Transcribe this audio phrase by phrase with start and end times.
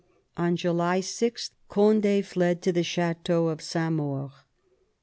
[0.35, 4.31] On July 6 Cond^ fled to the chateau of Saint Maur.